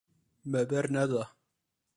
[0.51, 1.23] Me berneda.